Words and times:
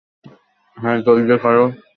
হ্যাঁ, 0.77 0.97
জলদি 1.05 1.35
কর। 1.37 1.55